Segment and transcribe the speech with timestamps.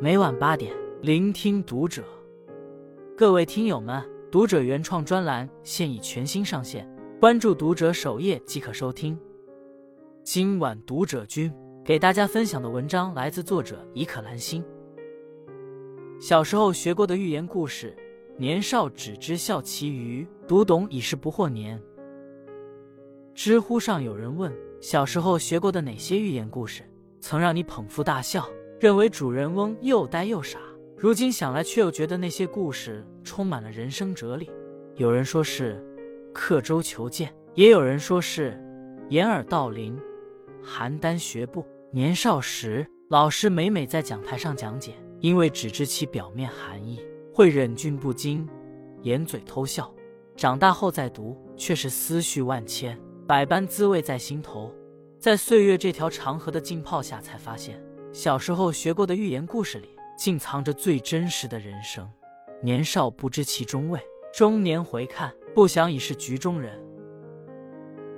[0.00, 2.02] 每晚八点，聆听读者。
[3.16, 6.88] 各位听友们，读者原创专栏现已全新上线，
[7.20, 9.18] 关注读者首页即可收听。
[10.22, 11.52] 今晚读者君
[11.84, 14.64] 给大家分享的文章来自作者伊可兰心。
[16.18, 17.94] 小时候学过的寓言故事，
[18.38, 21.78] 年少只知笑其余，读懂已是不惑年。
[23.34, 24.50] 知乎上有人问：
[24.80, 26.82] 小时候学过的哪些寓言故事，
[27.20, 28.48] 曾让你捧腹大笑？
[28.78, 30.58] 认为主人翁又呆又傻，
[30.96, 34.50] 如今想来却又觉得那些故事充满了人生哲理。
[34.96, 35.84] 有人说是
[36.32, 38.58] 刻舟求剑，也有人说是
[39.10, 40.00] 掩耳盗铃、
[40.64, 41.62] 邯郸学步。
[41.92, 48.48] 年少时，老师每每在讲台上讲解，因为只知其表面含义，会忍俊不禁，
[49.02, 49.92] 掩嘴偷笑。
[50.36, 54.74] 长大后再读，却是思绪万千，百般滋味在心头。
[55.20, 57.78] 在岁月这条长河的浸泡下，才发现。
[58.10, 62.08] 小时候学过的寓言故事里，竟藏着最真实的人生。
[62.62, 64.00] 年少不知其中味，
[64.32, 66.72] 中年回看，不想已是局中人。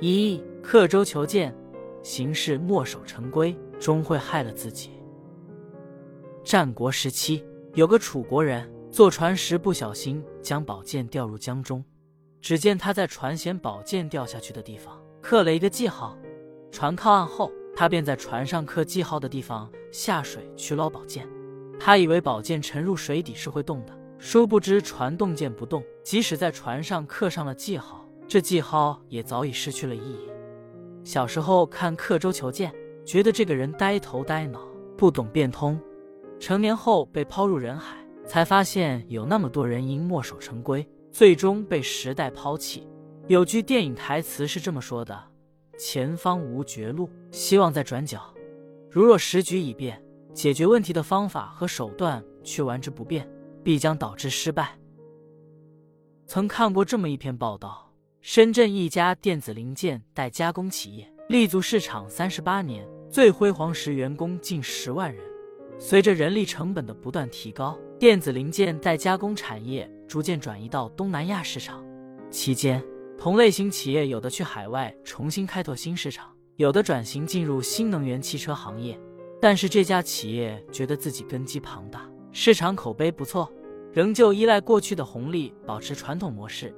[0.00, 1.54] 一刻舟求剑，
[2.02, 4.92] 行事墨守成规，终会害了自己。
[6.42, 11.84] 战国时期，有个楚国人坐船时不小心将宝剑掉入江中，
[12.40, 16.16] 只见他在船舷宝剑掉下去的地方刻了一个记号。
[16.76, 17.50] 船靠岸后。
[17.74, 21.28] 他便在船上刻记号的地方下水去捞宝剑，
[21.78, 30.30] 他以为宝剑沉入水底是会动的，殊不知船动剑不动，即使在船上刻上了记号，这记号也早已失去了意义。
[31.04, 32.70] 小时候看《刻舟求剑》，
[33.04, 35.78] 觉得这个人呆头呆脑，不懂变通；
[36.40, 37.96] 成年后被抛入人海，
[38.26, 42.88] 才发现有那么多人因墨守成规，最终被时代抛弃。
[43.26, 45.35] 有句电影台词是这么说的。
[45.78, 48.32] 前方无绝路，希望在转角。
[48.90, 50.02] 如若时局已变，
[50.32, 53.28] 解决问题的方法和手段却玩之不变，
[53.62, 54.78] 必将导致失败。
[56.26, 65.22] 曾看过这么一篇报道：深圳一家电子零件代加工企业立足市场三十八年，最辉煌时员工近十万人。
[65.78, 71.84] 随着人力成本的不断提高，电子零件代加工产业逐渐转移到东南亚市场，
[72.30, 72.82] 期间。
[73.18, 78.98] 同类型企业有的去海外重新开拓新市场，有的转型进入新能源汽车行业。
[79.40, 83.50] 但是这家企业觉得自己根基庞大，市场口碑不错，
[83.92, 86.74] 仍旧依赖过去的红利，保持传统模式。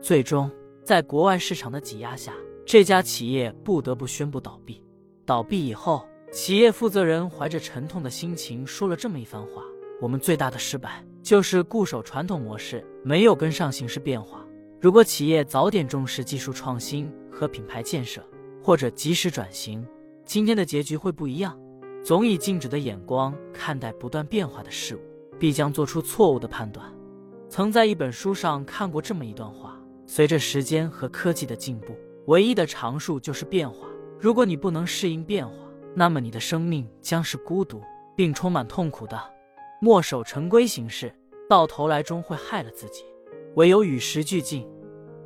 [0.00, 0.50] 最终，
[0.84, 4.84] 在国外市场的挤压下，这家企业不得不宣布倒闭。
[5.26, 9.62] 倒闭以后，企业负责人怀着沉痛的心情说了这么一番话
[10.00, 14.44] ：“我们最大的失败就是固守传统模式，没有跟上形势变化。”
[14.80, 18.24] 如果企业早点重视技术创新和品牌建设，
[18.62, 19.86] 或者及时转型，
[20.24, 21.54] 今天的结局会不一样。
[22.02, 25.00] 总以静止的眼光看待不断变化的事物，
[25.38, 26.90] 必将做出错误的判断。
[27.50, 31.94] 曾在一本书上看过这么一段话：随着时间和科技的进步，
[32.28, 33.86] 唯一的常数就是变化。
[34.18, 35.54] 如果你不能适应变化，
[35.94, 37.82] 那么你的生命将是孤独
[38.16, 39.20] 并充满痛苦的。
[39.82, 41.14] 墨守成规行事，
[41.50, 43.04] 到头来终会害了自己。
[43.56, 44.68] 唯有与时俱进，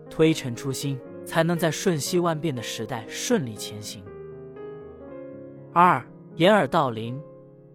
[0.09, 4.03] 推陈出新，才能在瞬息万变的时代顺利前行。
[5.73, 6.05] 二
[6.37, 7.21] 掩耳盗铃，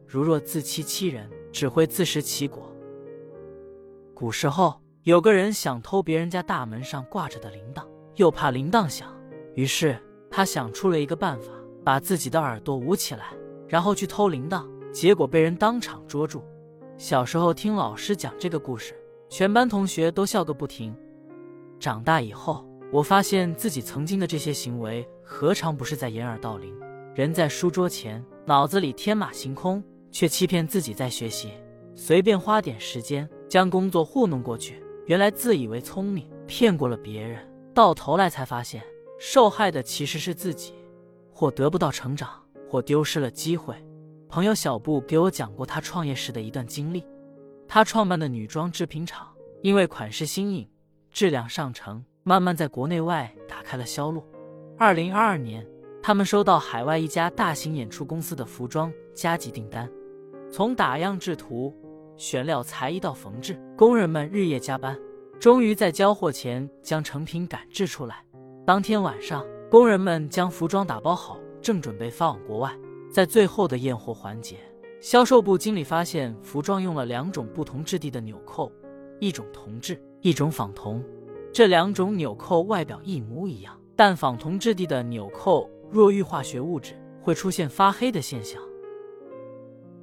[0.07, 2.73] 如若自欺欺人，只会自食其果。
[4.13, 7.83] 古时候有个人想偷别人家大门上挂着的铃铛，
[8.15, 9.07] 又怕铃铛响，
[9.55, 9.97] 于是
[10.29, 11.51] 他想出了一个办法，
[11.85, 13.33] 把自己的耳朵捂起来，
[13.67, 16.43] 然后去偷铃铛，结果被人当场捉住。
[16.97, 18.93] 小时候听老师讲这个故事。
[19.29, 20.95] 全班同学都笑个不停。
[21.79, 26.75] 长大以后，我发现自己曾经的这些行为，何尝不是在掩耳盗铃？
[27.13, 31.51] 人在书桌前，脑子里天马行空，却欺骗自己在学习。
[31.93, 38.81] 随便花点时间，将工作糊弄过去，原来自以为聪明，骗过了别人，到头来才发现，
[39.19, 40.73] 受害的其实是自己，
[41.31, 42.29] 或得不到成长，
[42.67, 43.75] 或丢失了机会。
[44.27, 47.03] 朋友小布给我讲过他创业时的一段经历。
[47.71, 49.27] 他创办的女装制品厂，
[49.61, 50.67] 因为款式新颖、
[51.11, 54.25] 质量上乘，慢慢在国内外打开了销路。
[54.75, 55.63] 二零二二年，
[56.01, 59.87] 他们收到海外一家大型演出公司的服装加急订单，
[60.51, 61.71] 从打样制图、
[62.17, 64.97] 选料、裁衣到缝制，工人们日夜加班，
[65.39, 68.25] 终于在交货前将成品赶制出来。
[68.65, 72.75] 当天晚上，工人们将服装打包好，正准备发往国外，
[73.11, 74.57] 在最后的验货环节。
[75.01, 78.69] 销售部经理发现服装用了两种不同质地的纽扣，
[79.19, 81.01] 一种铜质，一种仿铜。
[81.53, 88.61] 这两种纽扣外表一模一样，但仿铜质地的纽扣若遇化学物质，会出现发黑的现象。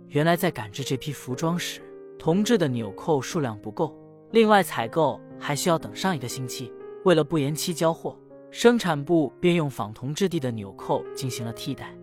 [0.08, 1.82] 原来在赶制这批服装时，
[2.19, 3.94] 铜质的纽扣数量不够，
[4.31, 6.72] 另外采购还需要等上一个星期。
[7.04, 8.19] 为了不延期交货，
[8.50, 11.94] 生产部便用仿铜质地的纽扣进行了替代。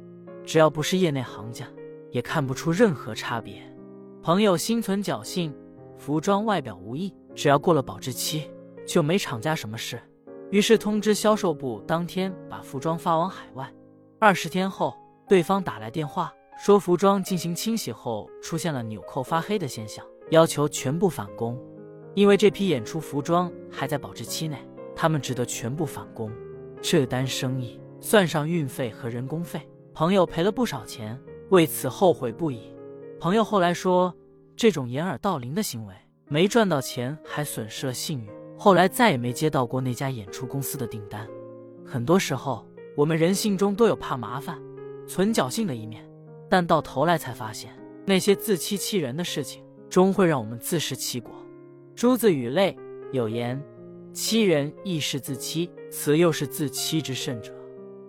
[0.46, 1.68] 只要不是业内行家，
[2.14, 3.62] 也看不出任何差别。
[4.22, 5.54] 朋友心存侥幸，
[5.98, 8.50] 服装外表无异，只要过了保质期，
[8.88, 10.02] 就没厂家什么事。
[10.52, 13.70] 于是通知销售部，当天把服装发往海外。
[14.20, 14.96] 二十天后，
[15.28, 16.32] 对方打来电话。
[16.64, 21.60] 说服装进行清洗后出现了纽扣发黑的现象，要求全部返工。
[22.14, 24.58] 因为这批演出服装还在保质期内，
[24.96, 26.32] 他们只得全部返工。
[26.80, 31.20] 这单生意算上运费和人工费，朋友赔了不少钱，
[31.54, 32.62] 为此后悔不已。
[33.20, 34.12] 朋友后来说，
[34.56, 35.94] 这种掩耳盗铃的行为
[36.28, 38.30] 没赚到钱，还损失了信誉。
[38.58, 41.28] 后来再也没接到过那家演出公司的订单。
[41.86, 42.66] 很多时候，
[42.98, 44.60] 我们人性中都有怕麻烦、
[45.08, 46.04] 存侥幸的一面。
[46.50, 47.72] 但到头来才发现，
[48.04, 51.32] 那些自欺欺人的事情，终会让我们自食其果。
[51.94, 52.76] 朱子语类
[53.12, 53.62] 有言
[54.12, 57.54] ：“欺人亦是自欺，此又是自欺之甚者。”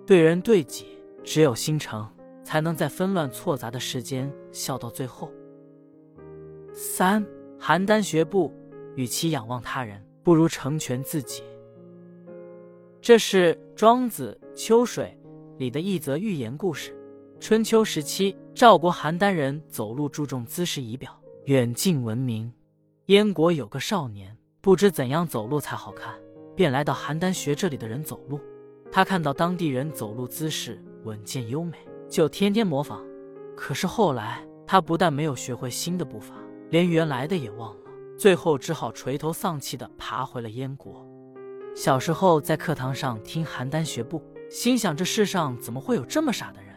[0.07, 0.87] 对人对己，
[1.23, 2.07] 只有心诚，
[2.45, 5.33] 才能在纷乱错杂的世间笑到最后。
[6.73, 7.25] 三，
[7.59, 8.53] 邯郸学步，
[8.95, 11.43] 与其仰望他人，不如成全自己。
[13.01, 15.17] 这是《庄子·秋水》
[15.59, 16.97] 里的一则寓言故事。
[17.41, 21.11] 春秋时期，赵国邯郸人走路注重姿势仪表，
[21.45, 22.51] 远近闻名。
[23.07, 26.15] 燕国有个少年，不知怎样走路才好看，
[26.57, 28.41] 便来到邯郸学这里的人走路。
[28.91, 31.77] 他看到当地人走路姿势稳健优美，
[32.15, 33.05] 就天天模仿。
[33.57, 36.37] 可是后来，他不但没有学会新的步伐，
[36.71, 41.05] 连原来的也忘了，最后只好垂头丧气地爬回了燕国。
[41.75, 46.73] 小时候在课堂上听邯郸学步，心想这世上怎么会有这么傻的人？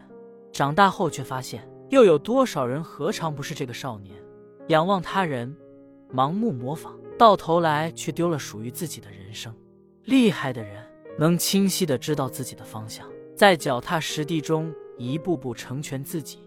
[0.50, 4.16] 长大后却发现，又有多少人何尝不是这个少年？
[4.70, 5.56] 仰望他人，
[6.12, 9.54] 盲目模仿，到头来却丢了属于自己的人生。
[10.02, 10.84] 厉害的人
[11.16, 13.06] 能清晰的知道自己的方向，
[13.36, 16.38] 在脚踏实地中一步步成全自己。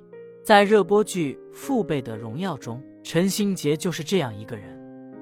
[0.43, 4.79] 在热播剧《父辈的荣耀》中，陈星杰就是这样一个人。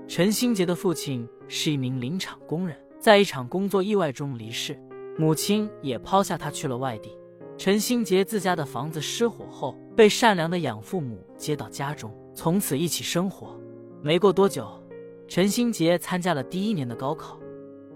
[0.08, 4.78] 陈星杰的父亲是一名林场工人，在一场工作意外中离世，
[5.18, 7.16] 母亲也抛下他去了外地。
[7.58, 13.60] 陈新杰自家的房子失火后，被善良的养父母接到家中，从此一起生活。
[14.02, 14.66] 没过多久，
[15.28, 17.38] 陈新杰参加了第一年的高考，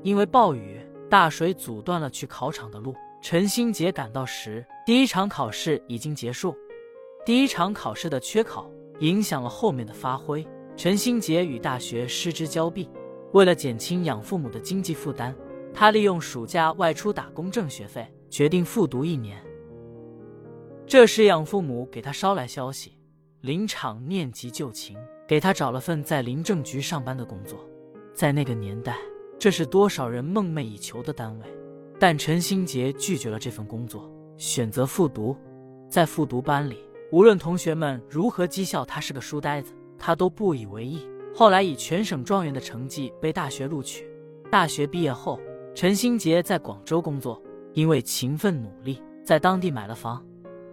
[0.02, 2.94] 因为暴雨大水阻断了去考场的路。
[3.24, 6.54] 陈新杰赶到时，第一场考试已经结束。
[7.26, 12.90] 第一场考试的缺考影响了后面的发挥，陈新杰与大学失之交臂。
[13.32, 15.34] 为了减轻养父母的经济负担，
[15.74, 19.42] 他利用暑假外出打工挣学费，决定复读一年。
[20.86, 22.98] 这时，养父母给他捎来消息，
[23.40, 27.58] 林场念及旧情，给他找了份在林政局上班的工作。
[28.14, 28.98] 在那个年代，
[29.40, 31.46] 这是多少人梦寐以求的单位。
[32.06, 35.34] 但陈新杰拒绝了这份工作，选择复读。
[35.90, 36.84] 在复读班里，
[37.14, 41.08] 无论同学们如何讥笑他是个书呆子，他都不以为意。
[41.34, 44.06] 后来以全省状元的成绩被大学录取。
[44.52, 45.40] 大学毕业后，
[45.74, 47.42] 陈新杰在广州工作，
[47.72, 50.22] 因为勤奋努力，在当地买了房。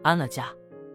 [0.03, 0.49] 安了家。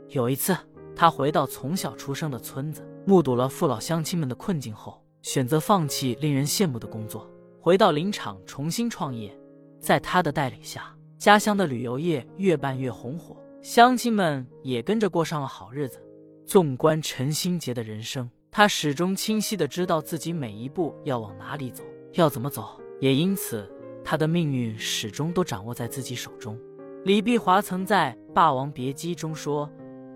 [0.09, 0.53] 有一次，
[0.93, 7.25] 他回到从小出生的村子，目睹了父老乡亲们的困境后，选择放弃令人羡慕的工作，
[7.61, 9.33] 回到林场重新创业。
[9.79, 16.01] 在他的带领下，家乡的旅游业越办越红火，乡亲们也跟着过上了好日子。
[16.45, 23.67] 纵观陈新杰的人生，他始终清晰的知道自己每一步要往哪里走，要怎么走，也因此
[24.03, 26.55] 他的命运始终都掌握在自己手中。
[27.03, 29.69] 李碧华曾在《霸王别姬》中说：“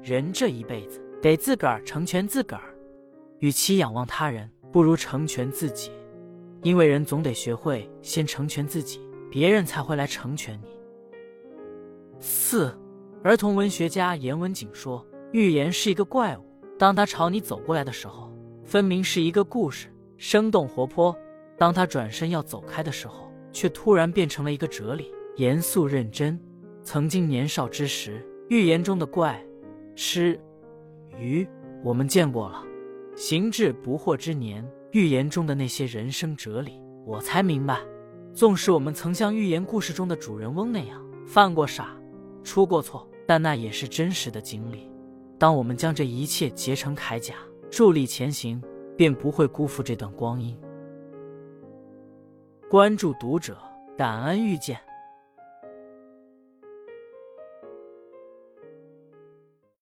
[0.03, 2.75] 人这一辈子得自个儿成全自个儿，
[3.39, 5.91] 与其仰望他人，不如成全自己。
[6.61, 8.99] 因为人总得学会先成全自己，
[9.29, 10.67] 别人才会来成全你。”
[12.19, 12.77] 四，
[13.23, 16.43] 儿童文学家严文景说：“预言是一个怪物，
[16.77, 18.31] 当他朝你走过来的时候，
[18.65, 21.13] 分明是一个故事，生动活泼；
[21.57, 26.39] 当他转身要走开的时候，却突然变成了一个哲理，严肃认真。”
[26.81, 29.39] 曾经年少之时，预言中的怪、
[29.95, 30.39] 吃、
[31.17, 31.47] 鱼，
[31.83, 32.63] 我们见过了；
[33.15, 37.79] 行至不惑之年，预言中的那些人生哲理，我才明白。
[38.33, 41.95] 纵使我们曾像寓言故事中的主人翁那样犯过傻、
[42.43, 44.89] 出过错，但那也是真实的经历。
[45.37, 47.35] 当我们将这一切结成铠甲，
[47.69, 48.61] 助力前行，
[48.95, 50.57] 便不会辜负这段光阴。
[52.69, 53.57] 关注读者，
[53.97, 54.79] 感恩遇见。